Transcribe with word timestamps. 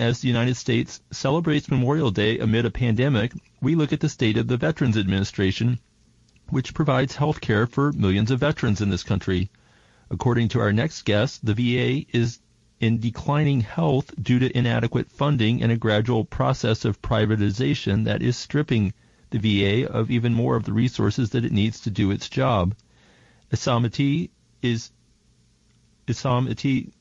as 0.00 0.20
the 0.20 0.28
United 0.28 0.56
States 0.56 1.00
celebrates 1.10 1.70
Memorial 1.70 2.10
Day 2.10 2.38
amid 2.38 2.64
a 2.64 2.70
pandemic, 2.70 3.32
we 3.60 3.74
look 3.74 3.92
at 3.92 4.00
the 4.00 4.08
state 4.08 4.38
of 4.38 4.48
the 4.48 4.56
Veterans 4.56 4.96
Administration, 4.96 5.78
which 6.48 6.72
provides 6.72 7.16
health 7.16 7.40
care 7.42 7.66
for 7.66 7.92
millions 7.92 8.30
of 8.30 8.40
veterans 8.40 8.80
in 8.80 8.88
this 8.88 9.02
country. 9.02 9.50
According 10.10 10.48
to 10.48 10.60
our 10.60 10.72
next 10.72 11.02
guest, 11.02 11.44
the 11.44 11.54
VA 11.54 12.06
is 12.16 12.40
in 12.80 12.98
declining 12.98 13.60
health 13.60 14.10
due 14.20 14.38
to 14.38 14.56
inadequate 14.56 15.10
funding 15.10 15.62
and 15.62 15.70
a 15.70 15.76
gradual 15.76 16.24
process 16.24 16.86
of 16.86 17.02
privatization 17.02 18.04
that 18.06 18.22
is 18.22 18.38
stripping 18.38 18.94
the 19.28 19.38
VA 19.38 19.86
of 19.86 20.10
even 20.10 20.32
more 20.32 20.56
of 20.56 20.64
the 20.64 20.72
resources 20.72 21.30
that 21.30 21.44
it 21.44 21.52
needs 21.52 21.80
to 21.80 21.90
do 21.90 22.10
its 22.10 22.28
job. 22.28 22.74
Essam 23.52 23.84
Ati 23.84 24.30
is 24.62 24.90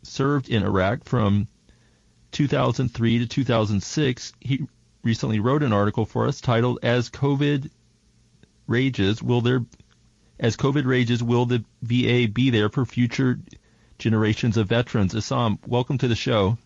served 0.04 0.50
in 0.50 0.64
Iraq 0.64 1.06
from 1.06 1.48
2003 2.32 3.20
to 3.20 3.28
2006. 3.28 4.34
He 4.40 4.68
recently 5.04 5.40
wrote 5.40 5.64
an 5.64 5.74
article 5.74 6.06
for 6.06 6.28
us 6.28 6.42
titled 6.42 6.80
"As 6.84 7.10
COVID 7.10 7.70
Rages, 8.68 9.24
Will 9.24 9.42
There 9.42 9.66
as 10.40 10.56
COVID 10.56 10.86
rages, 10.86 11.22
will 11.22 11.46
the 11.46 11.64
VA 11.82 12.28
be 12.32 12.50
there 12.50 12.70
for 12.70 12.86
future 12.86 13.40
generations 13.98 14.56
of 14.56 14.70
veterans? 14.70 15.14
Assam, 15.14 15.60
welcome 15.68 15.98
to 15.98 16.08
the 16.08 16.16
show. 16.16 16.58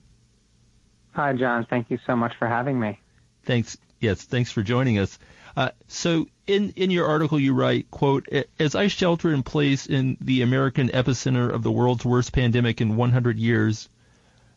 Hi, 1.14 1.34
John. 1.34 1.66
Thank 1.66 1.90
you 1.90 2.00
so 2.06 2.16
much 2.16 2.36
for 2.38 2.48
having 2.48 2.80
me. 2.80 3.00
Thanks. 3.44 3.78
Yes, 4.00 4.24
thanks 4.24 4.52
for 4.52 4.62
joining 4.62 5.00
us. 5.00 5.18
Uh, 5.56 5.70
so, 5.88 6.28
in 6.48 6.74
in 6.76 6.92
your 6.92 7.08
article, 7.08 7.40
you 7.40 7.54
write, 7.54 7.90
"quote 7.90 8.28
As 8.60 8.76
I 8.76 8.88
shelter 8.88 9.34
in 9.34 9.44
place 9.44 9.86
in 9.86 10.18
the 10.20 10.42
American 10.42 10.90
epicenter 10.90 11.52
of 11.52 11.64
the 11.64 11.72
world's 11.72 12.04
worst 12.06 12.32
pandemic 12.32 12.82
in 12.82 12.96
100 12.96 13.38
years, 13.38 13.90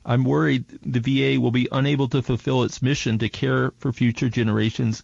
I'm 0.06 0.24
worried 0.24 0.65
the 0.83 1.01
VA 1.01 1.41
will 1.41 1.51
be 1.51 1.69
unable 1.70 2.09
to 2.09 2.23
fulfill 2.23 2.62
its 2.62 2.80
mission 2.80 3.19
to 3.19 3.28
care 3.28 3.73
for 3.78 3.92
future 3.92 4.30
generations 4.30 5.02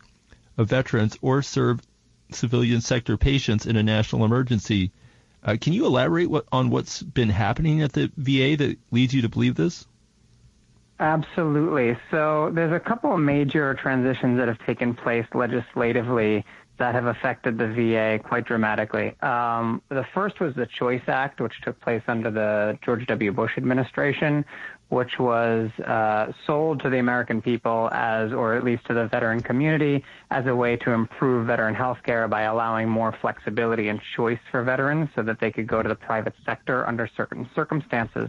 of 0.56 0.68
veterans 0.68 1.18
or 1.20 1.42
serve 1.42 1.80
civilian 2.30 2.80
sector 2.80 3.16
patients 3.18 3.66
in 3.66 3.76
a 3.76 3.82
national 3.82 4.24
emergency." 4.24 4.92
Uh, 5.44 5.56
can 5.60 5.72
you 5.72 5.86
elaborate 5.86 6.30
what, 6.30 6.46
on 6.52 6.70
what's 6.70 7.02
been 7.02 7.28
happening 7.28 7.82
at 7.82 7.92
the 7.92 8.10
VA 8.16 8.56
that 8.56 8.78
leads 8.92 9.12
you 9.12 9.22
to 9.22 9.28
believe 9.28 9.56
this? 9.56 9.86
Absolutely. 11.00 11.98
So 12.12 12.52
there's 12.54 12.72
a 12.72 12.78
couple 12.78 13.12
of 13.12 13.18
major 13.18 13.74
transitions 13.74 14.38
that 14.38 14.46
have 14.46 14.64
taken 14.64 14.94
place 14.94 15.26
legislatively 15.34 16.44
that 16.78 16.94
have 16.94 17.06
affected 17.06 17.58
the 17.58 17.66
VA 17.66 18.20
quite 18.22 18.44
dramatically. 18.44 19.20
Um, 19.20 19.82
the 19.88 20.04
first 20.14 20.40
was 20.40 20.54
the 20.54 20.66
Choice 20.66 21.02
Act, 21.08 21.40
which 21.40 21.60
took 21.62 21.80
place 21.80 22.02
under 22.06 22.30
the 22.30 22.78
George 22.84 23.06
W. 23.06 23.32
Bush 23.32 23.52
administration, 23.56 24.44
which 24.92 25.18
was 25.18 25.70
uh, 25.86 26.30
sold 26.46 26.78
to 26.80 26.90
the 26.90 26.98
American 26.98 27.40
people 27.40 27.88
as, 27.92 28.30
or 28.30 28.54
at 28.54 28.62
least 28.62 28.84
to 28.84 28.92
the 28.92 29.06
veteran 29.06 29.40
community, 29.40 30.04
as 30.30 30.44
a 30.46 30.54
way 30.54 30.76
to 30.76 30.90
improve 30.90 31.46
veteran 31.46 31.74
health 31.74 31.96
care 32.04 32.28
by 32.28 32.42
allowing 32.42 32.90
more 32.90 33.10
flexibility 33.22 33.88
and 33.88 34.02
choice 34.14 34.38
for 34.50 34.62
veterans 34.62 35.08
so 35.14 35.22
that 35.22 35.40
they 35.40 35.50
could 35.50 35.66
go 35.66 35.82
to 35.82 35.88
the 35.88 35.94
private 35.94 36.34
sector 36.44 36.86
under 36.86 37.08
certain 37.16 37.48
circumstances. 37.54 38.28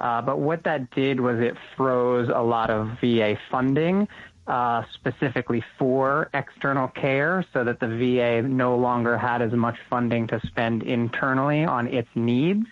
Uh, 0.00 0.20
but 0.20 0.40
what 0.40 0.64
that 0.64 0.90
did 0.90 1.20
was 1.20 1.38
it 1.38 1.56
froze 1.76 2.28
a 2.28 2.42
lot 2.42 2.70
of 2.70 2.88
VA 3.00 3.38
funding 3.48 4.08
uh, 4.48 4.82
specifically 4.94 5.62
for 5.78 6.28
external 6.34 6.88
care 6.88 7.44
so 7.52 7.62
that 7.62 7.78
the 7.78 7.86
VA 7.86 8.42
no 8.42 8.76
longer 8.76 9.16
had 9.16 9.42
as 9.42 9.52
much 9.52 9.76
funding 9.88 10.26
to 10.26 10.40
spend 10.44 10.82
internally 10.82 11.64
on 11.64 11.86
its 11.86 12.08
needs. 12.16 12.66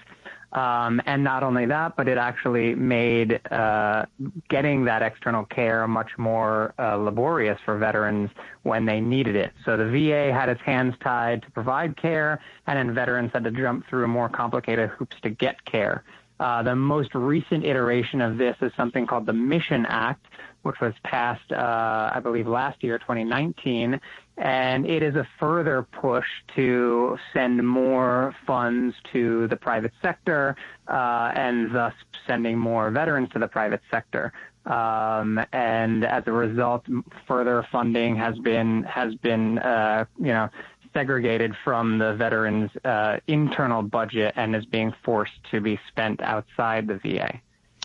Um, 0.52 1.02
and 1.04 1.22
not 1.22 1.42
only 1.42 1.66
that, 1.66 1.94
but 1.96 2.08
it 2.08 2.16
actually 2.16 2.74
made 2.74 3.38
uh, 3.52 4.06
getting 4.48 4.84
that 4.86 5.02
external 5.02 5.44
care 5.44 5.86
much 5.86 6.12
more 6.16 6.72
uh, 6.78 6.96
laborious 6.96 7.58
for 7.66 7.76
veterans 7.76 8.30
when 8.62 8.86
they 8.86 8.98
needed 8.98 9.36
it. 9.36 9.52
So 9.66 9.76
the 9.76 9.84
VA 9.84 10.32
had 10.32 10.48
its 10.48 10.62
hands 10.62 10.94
tied 11.02 11.42
to 11.42 11.50
provide 11.50 11.98
care, 11.98 12.40
and 12.66 12.78
then 12.78 12.94
veterans 12.94 13.30
had 13.34 13.44
to 13.44 13.50
jump 13.50 13.86
through 13.88 14.08
more 14.08 14.30
complicated 14.30 14.88
hoops 14.90 15.16
to 15.22 15.28
get 15.28 15.62
care. 15.66 16.02
Uh, 16.40 16.62
the 16.62 16.74
most 16.74 17.14
recent 17.14 17.64
iteration 17.64 18.20
of 18.20 18.38
this 18.38 18.56
is 18.60 18.72
something 18.76 19.06
called 19.06 19.26
the 19.26 19.32
Mission 19.32 19.86
Act, 19.86 20.26
which 20.62 20.76
was 20.80 20.94
passed, 21.02 21.52
uh, 21.52 22.10
I 22.14 22.20
believe, 22.20 22.46
last 22.46 22.82
year, 22.82 22.98
2019. 22.98 24.00
And 24.36 24.86
it 24.86 25.02
is 25.02 25.16
a 25.16 25.26
further 25.40 25.82
push 25.82 26.26
to 26.54 27.18
send 27.32 27.66
more 27.66 28.34
funds 28.46 28.94
to 29.12 29.48
the 29.48 29.56
private 29.56 29.92
sector 30.00 30.54
uh, 30.86 31.32
and 31.34 31.74
thus 31.74 31.94
sending 32.26 32.56
more 32.56 32.90
veterans 32.90 33.30
to 33.30 33.40
the 33.40 33.48
private 33.48 33.80
sector. 33.90 34.32
Um, 34.64 35.40
and 35.52 36.04
as 36.04 36.24
a 36.26 36.32
result, 36.32 36.84
further 37.26 37.66
funding 37.72 38.16
has 38.16 38.38
been 38.38 38.82
has 38.82 39.14
been 39.14 39.58
uh, 39.58 40.04
you 40.18 40.26
know 40.26 40.50
segregated 40.92 41.54
from 41.64 41.98
the 41.98 42.14
veterans' 42.14 42.70
uh, 42.84 43.18
internal 43.26 43.82
budget 43.82 44.34
and 44.36 44.54
is 44.54 44.64
being 44.66 44.94
forced 45.02 45.38
to 45.50 45.60
be 45.60 45.78
spent 45.88 46.20
outside 46.22 46.86
the 46.86 46.98
VA. 46.98 47.40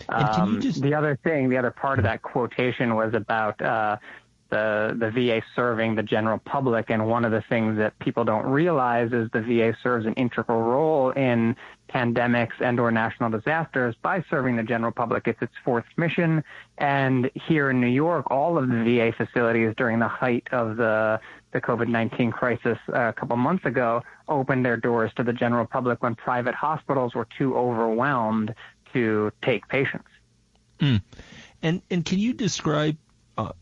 Um, 0.09 0.61
just... 0.61 0.81
The 0.81 0.93
other 0.93 1.19
thing, 1.23 1.49
the 1.49 1.57
other 1.57 1.71
part 1.71 1.99
of 1.99 2.03
that 2.03 2.21
quotation 2.21 2.95
was 2.95 3.13
about 3.13 3.61
uh, 3.61 3.97
the 4.53 4.95
the 4.97 5.09
VA 5.09 5.41
serving 5.55 5.95
the 5.95 6.03
general 6.03 6.37
public, 6.37 6.91
and 6.91 7.07
one 7.07 7.25
of 7.25 7.31
the 7.31 7.43
things 7.49 7.77
that 7.77 7.97
people 7.97 8.23
don't 8.23 8.45
realize 8.45 9.11
is 9.11 9.29
the 9.33 9.41
VA 9.41 9.75
serves 9.81 10.05
an 10.05 10.13
integral 10.13 10.61
role 10.61 11.09
in 11.09 11.55
pandemics 11.89 12.53
and 12.59 12.79
or 12.79 12.91
national 12.91 13.31
disasters 13.31 13.95
by 14.01 14.23
serving 14.29 14.55
the 14.55 14.63
general 14.63 14.91
public. 14.91 15.27
It's 15.27 15.41
its 15.41 15.53
fourth 15.65 15.85
mission, 15.97 16.43
and 16.77 17.31
here 17.33 17.71
in 17.71 17.81
New 17.81 17.87
York, 17.87 18.29
all 18.29 18.57
of 18.57 18.69
the 18.69 18.83
VA 18.83 19.11
facilities 19.11 19.73
during 19.75 19.97
the 19.99 20.07
height 20.07 20.47
of 20.51 20.77
the 20.77 21.19
the 21.51 21.61
COVID-19 21.61 22.31
crisis 22.31 22.77
uh, 22.89 23.09
a 23.09 23.13
couple 23.13 23.37
months 23.37 23.65
ago 23.65 24.01
opened 24.27 24.65
their 24.65 24.77
doors 24.77 25.11
to 25.15 25.23
the 25.23 25.33
general 25.33 25.65
public 25.65 26.01
when 26.03 26.15
private 26.15 26.55
hospitals 26.55 27.13
were 27.13 27.27
too 27.37 27.55
overwhelmed 27.55 28.53
to 28.91 29.31
take 29.41 29.67
patients. 29.67 30.09
Mm. 30.79 31.01
And 31.63 31.81
and 31.89 32.05
can 32.05 32.19
you 32.19 32.33
describe 32.33 32.97
uh, 33.37 33.53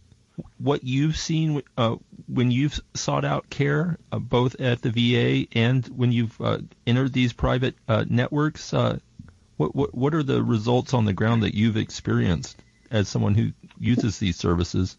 what 0.57 0.83
you've 0.83 1.17
seen 1.17 1.61
uh, 1.77 1.95
when 2.27 2.51
you've 2.51 2.79
sought 2.93 3.25
out 3.25 3.49
care, 3.49 3.97
uh, 4.11 4.19
both 4.19 4.59
at 4.59 4.81
the 4.81 4.91
VA 4.91 5.47
and 5.57 5.85
when 5.87 6.11
you've 6.11 6.39
uh, 6.41 6.59
entered 6.87 7.13
these 7.13 7.33
private 7.33 7.75
uh, 7.87 8.05
networks? 8.07 8.73
Uh, 8.73 8.99
what, 9.57 9.75
what 9.75 9.93
what 9.93 10.13
are 10.15 10.23
the 10.23 10.41
results 10.41 10.93
on 10.93 11.05
the 11.05 11.13
ground 11.13 11.43
that 11.43 11.53
you've 11.53 11.77
experienced 11.77 12.57
as 12.89 13.07
someone 13.07 13.35
who 13.35 13.51
uses 13.79 14.19
these 14.19 14.37
services? 14.37 14.97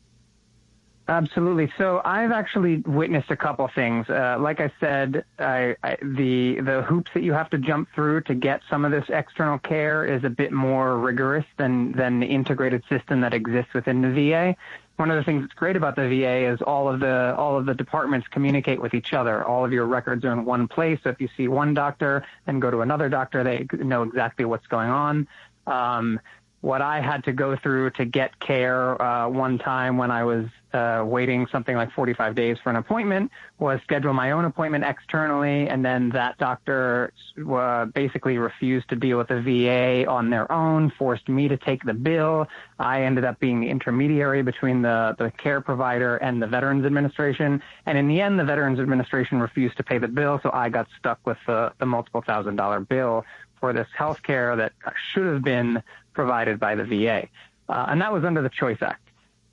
Absolutely. 1.13 1.71
So 1.77 2.01
I've 2.07 2.33
actually 2.33 2.79
witnessed 2.87 3.31
a 3.31 3.37
couple 3.37 3.69
things. 3.75 4.09
Uh, 4.09 4.39
like 4.41 4.61
I 4.61 4.73
said, 4.81 5.27
I, 5.39 5.77
I, 5.83 5.99
the 6.01 6.63
the 6.63 6.87
hoops 6.89 7.11
that 7.13 7.23
you 7.23 7.35
have 7.35 7.51
to 7.51 7.59
jump 7.59 7.91
through 7.95 8.23
to 8.23 8.35
get 8.35 8.63
some 8.71 8.87
of 8.87 8.93
this 8.93 9.05
external 9.11 9.59
care 9.59 10.07
is 10.07 10.25
a 10.25 10.31
bit 10.31 10.53
more 10.53 10.97
rigorous 10.97 11.45
than 11.59 11.93
than 11.93 12.19
the 12.19 12.27
integrated 12.27 12.83
system 12.89 13.21
that 13.21 13.35
exists 13.35 13.75
within 13.75 14.01
the 14.01 14.09
VA. 14.09 14.57
One 14.97 15.11
of 15.11 15.19
the 15.19 15.25
things 15.25 15.43
that's 15.43 15.53
great 15.53 15.77
about 15.77 15.97
the 15.97 16.09
VA 16.09 16.51
is 16.51 16.63
all 16.63 16.89
of 16.89 17.01
the 17.01 17.35
all 17.37 17.59
of 17.59 17.67
the 17.67 17.75
departments 17.75 18.27
communicate 18.29 18.81
with 18.81 18.95
each 18.95 19.13
other. 19.13 19.45
All 19.45 19.67
of 19.67 19.71
your 19.71 19.85
records 19.85 20.25
are 20.25 20.33
in 20.33 20.47
one 20.47 20.67
place. 20.67 20.99
So 21.05 21.11
if 21.11 21.21
you 21.21 21.29
see 21.37 21.47
one 21.47 21.75
doctor 21.75 22.25
and 22.47 22.63
go 22.63 22.71
to 22.71 22.81
another 22.81 23.11
doctor, 23.11 23.45
they 23.45 23.67
know 23.85 24.03
exactly 24.03 24.47
what's 24.47 24.67
going 24.67 24.89
on. 24.89 25.29
Um, 25.67 26.21
what 26.63 26.81
I 26.81 27.01
had 27.01 27.25
to 27.25 27.33
go 27.33 27.57
through 27.57 27.91
to 27.91 28.05
get 28.05 28.39
care 28.39 29.01
uh, 29.03 29.29
one 29.29 29.59
time 29.59 29.99
when 29.99 30.13
I 30.13 30.23
was 30.23 30.47
uh, 30.73 31.03
waiting 31.05 31.47
something 31.51 31.77
like 31.77 31.93
45 31.93 32.37
days 32.37 32.57
for 32.63 32.71
an 32.71 32.77
appointment 32.77 33.33
was 33.59 33.81
schedule 33.83 34.15
my 34.15 34.31
own 34.31 34.45
appointment 34.45 34.85
externally, 34.85 35.69
and 35.69 35.85
then 35.85 36.09
that 36.11 36.39
doctor 36.39 37.13
uh, 37.51 37.87
basically 37.87 38.39
refused 38.39 38.89
to 38.91 38.97
deal 38.97 39.19
with 39.19 39.29
the 39.29 39.43
VA 39.43 40.09
on 40.09 40.31
their 40.31 40.51
own, 40.51 40.91
forced 40.97 41.29
me 41.29 41.49
to 41.49 41.57
take 41.57 41.83
the 41.85 41.93
bill. 41.93 42.47
I 42.79 43.03
ended 43.03 43.25
up 43.25 43.41
being 43.41 43.61
the 43.61 43.69
intermediary 43.69 44.43
between 44.43 44.83
the, 44.83 45.17
the 45.19 45.33
care 45.33 45.61
provider 45.61 46.17
and 46.19 46.41
the 46.41 46.47
Veterans 46.47 46.87
Administration, 46.87 47.61
and 47.87 47.99
in 47.99 48.07
the 48.07 48.21
end, 48.21 48.39
the 48.39 48.45
Veterans 48.45 48.79
Administration 48.79 49.41
refused 49.41 49.77
to 49.79 49.83
pay 49.83 49.99
the 49.99 50.09
bill, 50.09 50.39
so 50.45 50.51
I 50.53 50.69
got 50.69 50.87
stuck 50.97 51.19
with 51.27 51.39
the, 51.47 51.73
the 51.81 51.87
multiple 51.87 52.23
thousand 52.25 52.55
dollar 52.55 52.79
bill 52.79 53.25
for 53.63 53.73
this 53.73 53.87
health 53.97 54.23
care 54.25 54.57
that 54.57 54.73
should 55.13 55.25
have 55.25 55.45
been 55.45 55.83
provided 56.13 56.59
by 56.59 56.75
the 56.75 56.85
VA. 56.85 57.29
Uh, 57.69 57.87
and 57.89 58.01
that 58.01 58.13
was 58.13 58.25
under 58.25 58.43
the 58.43 58.51
Choice 58.51 58.79
Act. 58.81 59.09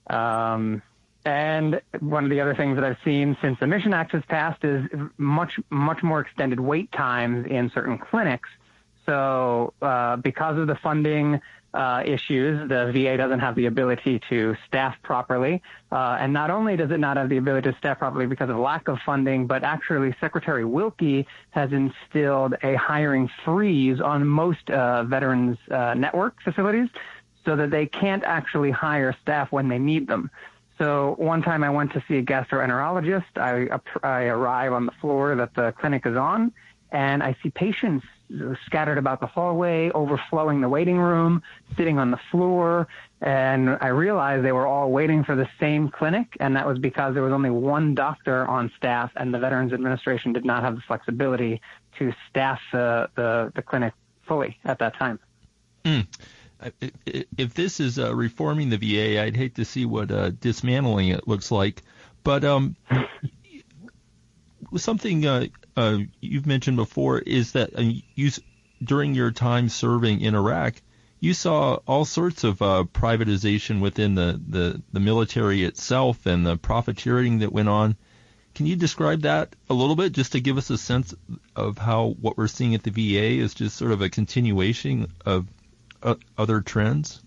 Um, 0.09 0.81
and 1.25 1.81
one 1.99 2.23
of 2.23 2.29
the 2.29 2.41
other 2.41 2.55
things 2.55 2.75
that 2.75 2.83
I've 2.83 2.97
seen 3.03 3.37
since 3.41 3.59
the 3.59 3.67
Mission 3.67 3.93
Act 3.93 4.13
has 4.13 4.23
passed 4.27 4.63
is 4.63 4.85
much, 5.17 5.59
much 5.69 6.01
more 6.01 6.21
extended 6.21 6.59
wait 6.59 6.91
times 6.91 7.45
in 7.49 7.69
certain 7.73 7.97
clinics. 7.97 8.49
So, 9.09 9.73
uh, 9.81 10.17
because 10.17 10.59
of 10.59 10.67
the 10.67 10.75
funding 10.75 11.41
uh, 11.73 12.03
issues, 12.05 12.69
the 12.69 12.91
VA 12.93 13.17
doesn't 13.17 13.39
have 13.39 13.55
the 13.55 13.65
ability 13.65 14.21
to 14.29 14.55
staff 14.67 14.97
properly. 15.01 15.63
Uh, 15.91 16.17
and 16.19 16.31
not 16.31 16.51
only 16.51 16.77
does 16.77 16.91
it 16.91 16.99
not 16.99 17.17
have 17.17 17.27
the 17.27 17.37
ability 17.37 17.71
to 17.71 17.77
staff 17.79 17.97
properly 17.97 18.27
because 18.27 18.51
of 18.51 18.57
lack 18.57 18.87
of 18.87 18.99
funding, 19.03 19.47
but 19.47 19.63
actually 19.63 20.15
Secretary 20.19 20.63
Wilkie 20.63 21.25
has 21.49 21.71
instilled 21.71 22.53
a 22.61 22.75
hiring 22.75 23.27
freeze 23.43 23.99
on 23.99 24.27
most 24.27 24.69
uh, 24.69 25.03
veterans 25.05 25.57
uh, 25.71 25.95
network 25.95 26.39
facilities. 26.43 26.89
so 27.45 27.55
that 27.55 27.71
they 27.71 27.87
can't 27.87 28.23
actually 28.25 28.69
hire 28.69 29.15
staff 29.23 29.51
when 29.51 29.69
they 29.69 29.79
need 29.79 30.07
them. 30.07 30.29
So 30.77 31.15
one 31.17 31.41
time 31.41 31.63
I 31.63 31.71
went 31.71 31.93
to 31.93 32.03
see 32.07 32.17
a 32.17 32.23
gastroenterologist. 32.23 33.37
I, 33.37 33.79
I 34.07 34.25
arrive 34.25 34.71
on 34.71 34.85
the 34.85 34.91
floor 35.01 35.35
that 35.35 35.55
the 35.55 35.71
clinic 35.71 36.05
is 36.05 36.15
on, 36.15 36.53
and 36.91 37.23
I 37.23 37.35
see 37.41 37.49
patients 37.49 38.05
scattered 38.65 38.97
about 38.97 39.19
the 39.19 39.25
hallway, 39.25 39.89
overflowing 39.91 40.61
the 40.61 40.69
waiting 40.69 40.97
room, 40.97 41.41
sitting 41.75 41.97
on 41.97 42.11
the 42.11 42.19
floor. 42.31 42.87
And 43.21 43.77
I 43.81 43.87
realized 43.87 44.45
they 44.45 44.51
were 44.51 44.67
all 44.67 44.91
waiting 44.91 45.23
for 45.23 45.35
the 45.35 45.47
same 45.59 45.89
clinic. 45.89 46.37
And 46.39 46.55
that 46.55 46.67
was 46.67 46.79
because 46.79 47.13
there 47.13 47.23
was 47.23 47.33
only 47.33 47.49
one 47.49 47.95
doctor 47.95 48.45
on 48.47 48.71
staff 48.77 49.11
and 49.15 49.33
the 49.33 49.39
Veterans 49.39 49.73
Administration 49.73 50.33
did 50.33 50.45
not 50.45 50.63
have 50.63 50.75
the 50.75 50.81
flexibility 50.81 51.61
to 51.97 52.13
staff 52.29 52.59
the, 52.71 53.09
the, 53.15 53.51
the 53.55 53.61
clinic 53.61 53.93
fully 54.27 54.57
at 54.63 54.79
that 54.79 54.97
time. 54.97 55.19
Mm. 55.83 56.07
If 57.37 57.53
this 57.53 57.79
is 57.79 57.97
uh, 57.97 58.13
reforming 58.13 58.69
the 58.69 58.77
VA, 58.77 59.21
I'd 59.21 59.35
hate 59.35 59.55
to 59.55 59.65
see 59.65 59.85
what 59.85 60.11
uh, 60.11 60.31
dismantling 60.31 61.09
it 61.09 61.27
looks 61.27 61.51
like. 61.51 61.83
But 62.23 62.43
um, 62.43 62.75
something 64.77 65.25
uh, 65.25 65.47
uh, 65.75 65.99
you've 66.19 66.47
mentioned 66.47 66.77
before 66.77 67.19
is 67.19 67.53
that 67.53 67.77
uh, 67.77 67.81
you, 68.15 68.31
during 68.83 69.13
your 69.13 69.31
time 69.31 69.69
serving 69.69 70.21
in 70.21 70.35
Iraq, 70.35 70.81
you 71.19 71.33
saw 71.33 71.79
all 71.85 72.05
sorts 72.05 72.43
of 72.43 72.61
uh, 72.61 72.85
privatization 72.93 73.81
within 73.81 74.15
the, 74.15 74.39
the, 74.47 74.81
the 74.93 74.99
military 74.99 75.63
itself 75.63 76.25
and 76.25 76.45
the 76.45 76.57
profiteering 76.57 77.39
that 77.39 77.51
went 77.51 77.69
on. 77.69 77.97
Can 78.55 78.65
you 78.65 78.75
describe 78.75 79.21
that 79.21 79.55
a 79.69 79.73
little 79.73 79.95
bit, 79.95 80.13
just 80.13 80.31
to 80.31 80.41
give 80.41 80.57
us 80.57 80.69
a 80.69 80.77
sense 80.77 81.13
of 81.55 81.77
how 81.77 82.15
what 82.19 82.37
we're 82.37 82.47
seeing 82.47 82.73
at 82.75 82.83
the 82.83 82.91
VA 82.91 83.43
is 83.43 83.53
just 83.53 83.77
sort 83.77 83.91
of 83.91 84.01
a 84.01 84.09
continuation 84.09 85.07
of 85.25 85.47
uh, 86.01 86.15
other 86.37 86.61
trends? 86.61 87.21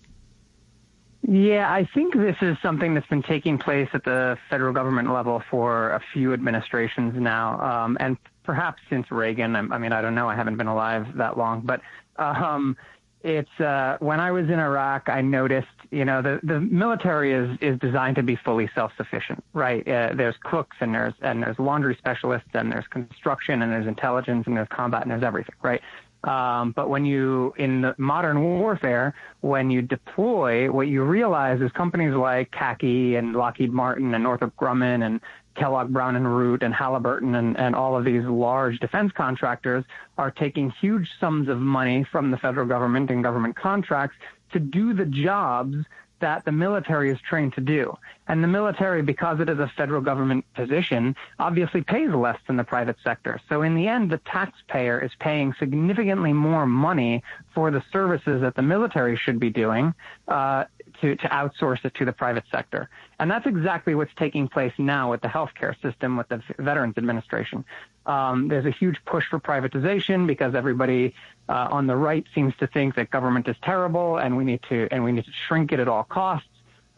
Yeah, 1.25 1.71
I 1.71 1.87
think 1.93 2.13
this 2.13 2.35
is 2.41 2.57
something 2.61 2.93
that's 2.93 3.07
been 3.07 3.23
taking 3.23 3.57
place 3.57 3.87
at 3.93 4.03
the 4.03 4.37
federal 4.49 4.73
government 4.73 5.11
level 5.13 5.41
for 5.49 5.91
a 5.91 6.01
few 6.13 6.33
administrations 6.33 7.13
now, 7.17 7.61
um, 7.61 7.97
and 7.99 8.17
perhaps 8.43 8.81
since 8.89 9.11
Reagan. 9.11 9.55
I, 9.55 9.59
I, 9.59 9.77
mean, 9.77 9.91
I 9.91 10.01
don't 10.01 10.15
know. 10.15 10.29
I 10.29 10.35
haven't 10.35 10.57
been 10.57 10.67
alive 10.67 11.05
that 11.17 11.37
long, 11.37 11.61
but 11.61 11.81
um, 12.17 12.77
it's 13.23 13.59
uh, 13.59 13.97
when 13.99 14.19
I 14.19 14.31
was 14.31 14.45
in 14.49 14.59
Iraq, 14.59 15.07
I 15.07 15.21
noticed, 15.21 15.67
you 15.91 16.03
know, 16.03 16.21
the 16.21 16.41
the 16.43 16.59
military 16.59 17.33
is 17.33 17.57
is 17.61 17.79
designed 17.79 18.17
to 18.17 18.23
be 18.23 18.35
fully 18.35 18.69
self-sufficient, 18.75 19.43
right? 19.53 19.87
Uh, 19.87 20.09
there's 20.13 20.35
cooks 20.43 20.75
and 20.81 20.93
there's 20.93 21.13
and 21.21 21.41
there's 21.41 21.57
laundry 21.57 21.95
specialists 21.95 22.49
and 22.53 22.71
there's 22.71 22.87
construction 22.87 23.61
and 23.61 23.71
there's 23.71 23.87
intelligence 23.87 24.45
and 24.45 24.57
there's 24.57 24.67
combat 24.69 25.03
and 25.03 25.11
there's 25.11 25.23
everything, 25.23 25.55
right? 25.61 25.81
Um, 26.23 26.71
but 26.71 26.89
when 26.89 27.05
you, 27.05 27.53
in 27.57 27.93
modern 27.97 28.41
warfare, 28.41 29.13
when 29.41 29.69
you 29.69 29.81
deploy, 29.81 30.71
what 30.71 30.87
you 30.87 31.03
realize 31.03 31.59
is 31.61 31.71
companies 31.73 32.13
like 32.13 32.51
CACI 32.51 33.17
and 33.17 33.33
Lockheed 33.33 33.73
Martin 33.73 34.13
and 34.13 34.23
Northrop 34.23 34.55
Grumman 34.55 35.05
and 35.05 35.19
Kellogg 35.55 35.91
Brown 35.91 36.15
and 36.15 36.25
Root 36.25 36.63
and 36.63 36.73
Halliburton 36.73 37.35
and, 37.35 37.57
and 37.59 37.75
all 37.75 37.97
of 37.97 38.05
these 38.05 38.23
large 38.23 38.79
defense 38.79 39.11
contractors 39.15 39.83
are 40.17 40.31
taking 40.31 40.71
huge 40.81 41.07
sums 41.19 41.49
of 41.49 41.59
money 41.59 42.05
from 42.11 42.31
the 42.31 42.37
federal 42.37 42.67
government 42.67 43.11
and 43.11 43.23
government 43.23 43.55
contracts 43.55 44.15
to 44.53 44.59
do 44.59 44.93
the 44.93 45.05
jobs 45.05 45.75
that 46.23 46.45
the 46.45 46.53
military 46.53 47.11
is 47.11 47.19
trained 47.19 47.53
to 47.53 47.59
do. 47.59 47.93
And 48.29 48.41
the 48.41 48.47
military, 48.47 49.01
because 49.01 49.41
it 49.41 49.49
is 49.49 49.59
a 49.59 49.69
federal 49.75 49.99
government 49.99 50.45
position, 50.53 51.17
obviously 51.37 51.81
pays 51.81 52.11
less 52.11 52.39
than 52.47 52.55
the 52.55 52.63
private 52.63 52.95
sector. 53.03 53.41
So 53.49 53.61
in 53.61 53.75
the 53.75 53.89
end, 53.89 54.09
the 54.09 54.19
taxpayer 54.19 55.03
is 55.03 55.11
paying 55.19 55.53
significantly 55.59 56.31
more 56.31 56.65
money 56.65 57.21
for 57.53 57.71
the 57.71 57.83
services 57.91 58.39
that 58.39 58.55
the 58.55 58.61
military 58.61 59.17
should 59.17 59.37
be 59.37 59.49
doing 59.49 59.93
uh, 60.29 60.63
to, 61.03 61.17
to 61.17 61.27
outsource 61.27 61.83
it 61.83 61.93
to 61.95 62.05
the 62.05 62.13
private 62.13 62.45
sector. 62.49 62.89
And 63.19 63.29
that's 63.29 63.45
exactly 63.45 63.93
what's 63.93 64.13
taking 64.15 64.47
place 64.47 64.71
now 64.77 65.11
with 65.11 65.21
the 65.21 65.27
healthcare 65.27 65.79
system, 65.81 66.15
with 66.15 66.29
the 66.29 66.41
Veterans 66.59 66.97
Administration. 66.97 67.65
Um, 68.05 68.47
there's 68.47 68.65
a 68.65 68.71
huge 68.71 68.97
push 69.05 69.25
for 69.29 69.37
privatization 69.37 70.25
because 70.25 70.55
everybody 70.55 71.13
uh, 71.49 71.67
on 71.71 71.87
the 71.87 71.95
right 71.95 72.25
seems 72.33 72.55
to 72.57 72.67
think 72.67 72.95
that 72.95 73.09
government 73.11 73.49
is 73.49 73.57
terrible 73.63 74.17
and 74.17 74.37
we 74.37 74.45
need 74.45 74.61
to 74.69 74.87
and 74.91 75.03
we 75.03 75.11
need 75.11 75.25
to 75.25 75.31
shrink 75.47 75.73
it 75.73 75.79
at 75.81 75.89
all 75.89 76.05
costs. 76.05 76.47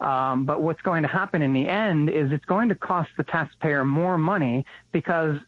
Um, 0.00 0.44
but 0.44 0.62
what's 0.62 0.82
going 0.82 1.02
to 1.02 1.08
happen 1.08 1.42
in 1.42 1.52
the 1.52 1.66
end 1.66 2.08
is 2.10 2.30
it's 2.30 2.44
going 2.44 2.68
to 2.68 2.76
cost 2.76 3.10
the 3.16 3.24
taxpayer 3.24 3.84
more 3.84 4.18
money 4.18 4.64
because 4.92 5.38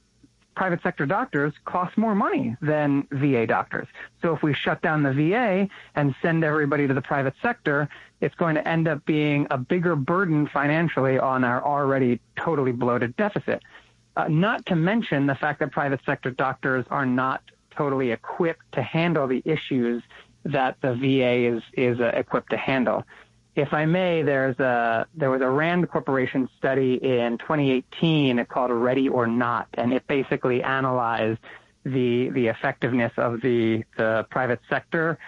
private 0.59 0.83
sector 0.83 1.07
doctors 1.07 1.55
cost 1.67 1.97
more 1.97 2.17
money 2.17 2.57
than 2.61 3.07
VA 3.13 3.47
doctors. 3.47 3.87
So 4.21 4.35
if 4.35 4.43
we 4.43 4.53
shut 4.53 4.83
down 4.83 5.05
the 5.05 5.13
VA 5.13 5.69
and 5.95 6.17
send 6.21 6.43
everybody 6.43 6.89
to 6.89 6.95
the 6.95 7.01
private 7.01 7.35
sector, 7.41 7.89
it's 8.21 8.35
going 8.35 8.57
to 8.57 8.67
end 8.67 8.89
up 8.89 9.07
being 9.07 9.47
a 9.53 9.57
bigger 9.57 9.95
burden 9.95 10.49
financially 10.49 11.17
on 11.17 11.45
our 11.45 11.65
already 11.65 12.19
totally 12.35 12.73
bloated 12.73 13.17
deficit. 13.17 13.63
Uh, 14.17 14.27
not 14.27 14.67
to 14.67 14.75
mention 14.75 15.29
the 15.29 15.37
fact 15.37 15.61
that 15.61 15.71
private 15.71 16.01
sector 16.05 16.33
doctors 16.33 16.85
are 16.91 17.07
not 17.07 17.41
totally 17.71 18.11
equipped 18.11 18.73
to 18.73 18.83
handle 18.83 19.29
the 19.29 19.41
issues 19.45 20.03
that 20.45 20.77
the 20.81 20.93
VA 20.95 21.55
is 21.55 21.63
is 21.75 22.01
uh, 22.01 22.11
equipped 22.15 22.51
to 22.51 22.57
handle. 22.57 23.05
If 23.59 23.75
I 23.75 23.87
may, 23.87 24.23
there's 24.23 24.57
a 24.61 25.09
there 25.17 25.31
was 25.31 25.41
a 25.41 25.51
Rand 25.51 25.91
Corporation 25.91 26.49
study 26.59 26.95
in 26.95 27.39
2018 27.39 28.45
called 28.45 28.71
Ready 28.71 29.09
or 29.09 29.27
Not, 29.27 29.67
and 29.75 29.93
it 29.93 30.07
basically 30.07 30.63
analyzed 30.63 31.41
the 31.83 32.29
the 32.31 32.47
effectiveness 32.47 33.13
of 33.17 33.41
the 33.41 33.83
the 33.97 34.29
private 34.31 34.61
sector 34.69 35.19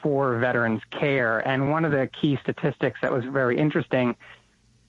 for 0.00 0.38
veterans 0.38 0.80
care. 0.92 1.40
And 1.40 1.72
one 1.72 1.84
of 1.84 1.90
the 1.90 2.08
key 2.20 2.38
statistics 2.40 3.00
that 3.02 3.10
was 3.10 3.24
very 3.24 3.58
interesting 3.58 4.14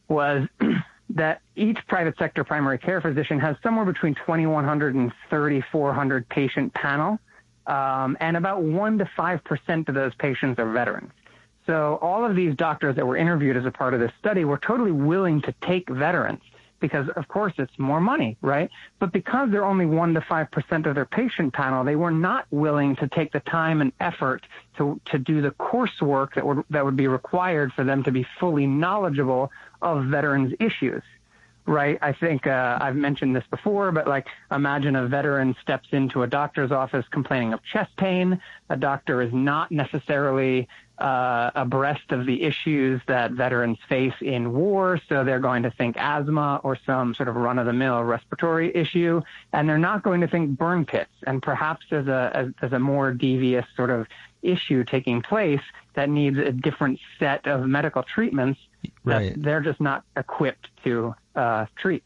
was 0.07 0.48
that 1.10 1.42
each 1.56 1.80
private 1.88 2.16
sector 2.19 2.44
primary 2.44 2.78
care 2.78 3.01
physician 3.01 3.40
has 3.40 3.56
somewhere 3.63 3.86
between 3.86 4.13
2,100 4.13 4.94
and 4.94 5.12
3,400 5.31 6.30
patient 6.30 6.72
panel, 6.75 7.18
um, 7.66 8.16
and 8.19 8.38
about 8.38 8.62
1 8.62 9.00
to 9.00 9.06
5% 9.18 9.90
of 9.90 9.95
those 9.95 10.13
patients 10.13 10.60
are 10.60 10.72
veterans. 10.72 11.12
So 11.65 11.98
all 12.01 12.25
of 12.25 12.36
these 12.36 12.56
doctors 12.56 12.95
that 12.95 13.06
were 13.06 13.18
interviewed 13.18 13.57
as 13.57 13.65
a 13.65 13.71
part 13.71 13.94
of 13.94 14.00
this 14.00 14.12
study 14.19 14.45
were 14.45 14.57
totally 14.57 14.92
willing 14.92 15.42
to 15.44 15.54
take 15.62 15.89
veterans 15.89 16.42
because 16.83 17.07
of 17.15 17.30
course 17.30 17.54
it's 17.57 17.80
more 17.80 18.01
money, 18.01 18.36
right? 18.42 18.69
But 19.00 19.13
because 19.13 19.50
they're 19.51 19.63
only 19.63 19.86
1 19.86 20.15
to 20.15 20.19
5% 20.19 20.86
of 20.86 20.95
their 20.95 21.06
patient 21.06 21.54
panel, 21.54 21.86
they 21.86 21.95
were 21.95 22.12
not 22.12 22.45
willing 22.51 22.98
to 22.98 23.07
take 23.07 23.31
the 23.31 23.39
time 23.39 23.80
and 23.80 23.94
effort 24.01 24.45
to, 24.77 25.00
to 25.06 25.18
do 25.18 25.42
the 25.42 25.51
coursework 25.51 26.33
that 26.36 26.45
would, 26.45 26.65
that 26.71 26.83
would 26.83 26.98
be 26.98 27.07
required 27.07 27.71
for 27.71 27.86
them 27.86 28.04
to 28.04 28.12
be 28.12 28.27
fully 28.38 28.68
knowledgeable 28.68 29.50
of 29.81 30.04
veterans 30.07 30.54
issues 30.59 31.04
right? 31.66 31.97
I 32.02 32.11
think 32.11 32.45
uh, 32.45 32.78
I've 32.81 32.95
mentioned 32.95 33.35
this 33.35 33.45
before, 33.49 33.92
but 33.92 34.07
like 34.07 34.28
imagine 34.52 34.95
a 34.95 35.07
veteran 35.07 35.56
steps 35.61 35.87
into 35.92 36.23
a 36.23 36.28
doctor's 36.28 36.71
office 36.71 37.06
complaining 37.09 37.54
of 37.54 37.64
chest 37.64 37.95
pain. 37.97 38.42
A 38.69 38.76
doctor 38.76 39.21
is 39.21 39.31
not 39.33 39.71
necessarily 39.71 40.68
uh, 40.97 41.52
abreast 41.56 42.12
of 42.12 42.26
the 42.26 42.44
issues 42.44 43.02
that 43.07 43.31
veterans 43.31 43.78
face 43.90 44.14
in 44.21 44.54
war. 44.54 45.00
So 45.09 45.23
they're 45.23 45.40
going 45.40 45.64
to 45.64 45.71
think 45.71 45.95
asthma 45.97 46.62
or 46.64 46.78
some 46.85 47.16
sort 47.16 47.30
of 47.30 47.35
run 47.35 47.59
of 47.59 47.66
the 47.66 47.73
mill 47.73 48.04
respiratory 48.04 48.76
issue. 48.76 49.21
And 49.52 49.68
they're 49.68 49.78
not 49.78 50.04
going 50.04 50.21
to 50.21 50.28
think 50.28 50.57
burn 50.57 50.85
pits. 50.85 51.12
And 51.26 51.42
perhaps 51.42 51.85
there's 51.90 52.07
a, 52.07 52.54
there's 52.59 52.73
a 52.73 52.80
more 52.80 53.12
devious 53.12 53.66
sort 53.76 53.90
of 53.90 54.07
issue 54.42 54.83
taking 54.83 55.21
place 55.21 55.62
that 55.95 56.09
needs 56.09 56.38
a 56.38 56.52
different 56.52 57.00
set 57.19 57.47
of 57.47 57.66
medical 57.66 58.04
treatments 58.04 58.59
right. 59.04 59.33
that 59.33 59.42
they're 59.42 59.62
just 59.62 59.81
not 59.81 60.04
equipped 60.16 60.69
to 60.83 61.16
uh, 61.35 61.66
treat. 61.76 62.04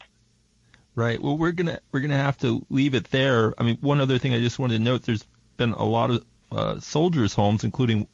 Right. 0.94 1.22
Well, 1.22 1.38
we're 1.38 1.52
gonna 1.52 1.78
we're 1.92 2.00
gonna 2.00 2.16
have 2.16 2.38
to 2.38 2.64
leave 2.70 2.94
it 2.94 3.08
there. 3.12 3.54
I 3.56 3.62
mean, 3.62 3.78
one 3.80 4.00
other 4.00 4.18
thing 4.18 4.34
I 4.34 4.40
just 4.40 4.58
wanted 4.58 4.78
to 4.78 4.82
note: 4.82 5.02
there's 5.02 5.24
been 5.56 5.72
a 5.72 5.84
lot 5.84 6.10
of 6.10 6.24
uh, 6.50 6.80
soldiers' 6.80 7.34
homes, 7.34 7.62
including 7.62 8.08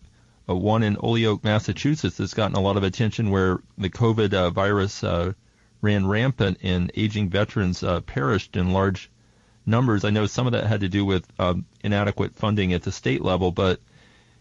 uh, 0.48 0.54
one 0.54 0.82
in 0.82 0.94
Holyoke, 0.94 1.44
Massachusetts, 1.44 2.16
that's 2.16 2.34
gotten 2.34 2.56
a 2.56 2.60
lot 2.60 2.76
of 2.76 2.82
attention 2.82 3.30
where 3.30 3.58
the 3.78 3.90
COVID 3.90 4.34
uh, 4.34 4.50
virus 4.50 5.02
uh, 5.02 5.32
ran 5.80 6.06
rampant 6.06 6.58
and 6.62 6.90
aging 6.94 7.28
veterans 7.30 7.82
uh, 7.82 8.00
perished 8.00 8.56
in 8.56 8.72
large 8.72 9.10
numbers. 9.66 10.04
I 10.04 10.10
know 10.10 10.26
some 10.26 10.46
of 10.46 10.52
that 10.52 10.66
had 10.66 10.80
to 10.80 10.88
do 10.88 11.04
with 11.04 11.26
um, 11.38 11.64
inadequate 11.82 12.34
funding 12.34 12.72
at 12.72 12.82
the 12.82 12.92
state 12.92 13.22
level, 13.22 13.52
but 13.52 13.80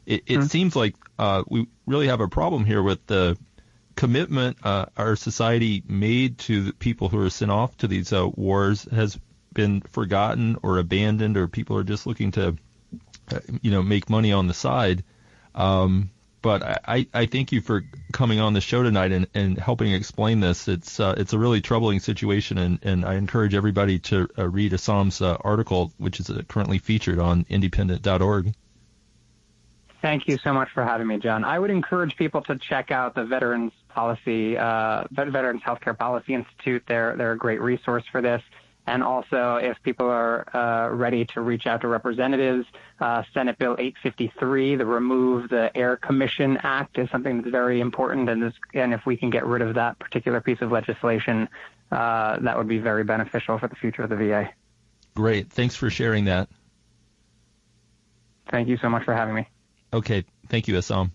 it, 0.06 0.24
it 0.26 0.34
mm-hmm. 0.34 0.48
seems 0.48 0.76
like 0.76 0.96
uh, 1.18 1.44
we 1.48 1.68
really 1.86 2.08
have 2.08 2.22
a 2.22 2.28
problem 2.28 2.66
here 2.66 2.84
with 2.84 3.06
the 3.08 3.38
commitment 3.96 4.58
uh, 4.64 4.86
our 4.98 5.16
society 5.16 5.84
made 5.88 6.38
to 6.40 6.64
the 6.64 6.74
people 6.74 7.10
who 7.10 7.20
are 7.20 7.30
sent 7.30 7.52
off 7.52 7.78
to 7.78 7.88
these 7.88 8.12
uh, 8.12 8.28
wars 8.28 8.88
has 8.92 9.20
been 9.54 9.82
forgotten 9.82 10.58
or 10.64 10.80
abandoned, 10.80 11.38
or 11.38 11.48
people 11.48 11.78
are 11.78 11.84
just 11.84 12.08
looking 12.08 12.32
to, 12.32 12.58
uh, 13.32 13.40
you 13.62 13.72
know, 13.72 13.84
make 13.84 14.10
money 14.10 14.34
on 14.34 14.48
the 14.48 14.54
side. 14.54 15.04
Um, 15.56 16.10
but 16.44 16.62
I, 16.88 17.08
I 17.14 17.26
thank 17.26 17.54
you 17.54 17.62
for 17.62 17.86
coming 18.12 18.40
on 18.42 18.54
the 18.54 18.62
show 18.62 18.84
tonight 18.84 19.14
and, 19.14 19.28
and 19.34 19.58
helping 19.58 19.94
explain 19.94 20.42
this. 20.42 20.68
It's 20.68 21.00
uh, 21.00 21.16
it's 21.18 21.32
a 21.32 21.40
really 21.40 21.62
troubling 21.62 22.02
situation, 22.02 22.58
and, 22.58 22.80
and 22.84 23.06
I 23.06 23.16
encourage 23.16 23.56
everybody 23.56 23.98
to 24.00 24.28
uh, 24.38 24.50
read 24.50 24.74
Assam's 24.74 25.22
uh, 25.22 25.38
article, 25.40 25.94
which 25.98 26.20
is 26.20 26.30
uh, 26.30 26.42
currently 26.48 26.80
featured 26.80 27.18
on 27.18 27.46
independent.org. 27.50 28.54
Thank 30.02 30.28
you 30.28 30.38
so 30.38 30.52
much 30.52 30.70
for 30.74 30.84
having 30.84 31.08
me, 31.08 31.18
John. 31.18 31.46
I 31.46 31.58
would 31.58 31.72
encourage 31.72 32.18
people 32.18 32.42
to 32.42 32.58
check 32.58 32.92
out 32.92 33.16
the 33.16 33.24
Veterans 33.24 33.72
Policy, 33.88 34.58
uh, 34.58 35.06
Veterans 35.12 35.62
Healthcare 35.66 35.98
Policy 35.98 36.34
Institute. 36.34 36.84
They're 36.86 37.16
they're 37.16 37.32
a 37.32 37.38
great 37.38 37.62
resource 37.62 38.04
for 38.12 38.22
this. 38.22 38.44
And 38.86 39.02
also, 39.02 39.56
if 39.56 39.82
people 39.82 40.08
are 40.08 40.46
uh, 40.54 40.90
ready 40.90 41.26
to 41.26 41.42
reach 41.42 41.68
out 41.68 41.82
to 41.82 41.88
representatives, 41.88 42.66
uh, 43.00 43.24
Senate 43.34 43.58
Bill 43.58 43.76
853, 43.80 44.76
the 44.76 44.86
Remove 44.86 45.50
the 45.50 45.76
Air 45.76 45.96
Commission 45.96 46.58
Act, 46.64 46.98
is 46.98 47.10
something 47.10 47.38
that's 47.38 47.50
very 47.50 47.80
important. 47.80 48.30
And, 48.30 48.44
this, 48.44 48.54
and 48.74 48.94
if 48.94 49.06
we 49.06 49.16
can 49.16 49.30
get 49.30 49.46
rid 49.46 49.62
of 49.62 49.76
that 49.76 50.00
particular 50.00 50.42
piece 50.42 50.62
of 50.62 50.72
legislation, 50.72 51.48
uh, 51.92 52.40
that 52.40 52.58
would 52.58 52.68
be 52.68 52.80
very 52.80 53.06
beneficial 53.06 53.58
for 53.58 53.70
the 53.70 53.76
future 53.76 54.04
of 54.04 54.10
the 54.10 54.18
VA. 54.18 54.50
Great. 55.16 55.50
Thanks 55.50 55.76
for 55.76 55.90
sharing 55.90 56.26
that. 56.26 56.50
Thank 58.50 58.68
you 58.68 58.78
so 58.78 58.90
much 58.90 59.06
for 59.06 59.14
having 59.14 59.34
me. 59.34 59.48
Okay. 59.94 60.26
Thank 60.50 60.68
you, 60.68 60.78
Assam. 60.78 61.14